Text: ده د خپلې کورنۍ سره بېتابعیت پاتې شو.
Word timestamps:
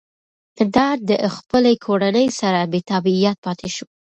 ده 0.73 0.87
د 1.09 1.11
خپلې 1.35 1.73
کورنۍ 1.85 2.27
سره 2.39 2.59
بېتابعیت 2.73 3.37
پاتې 3.45 3.67
شو. 3.75 3.85